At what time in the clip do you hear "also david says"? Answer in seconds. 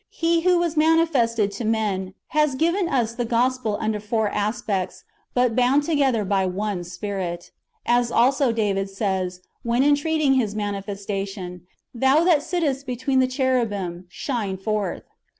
8.11-9.41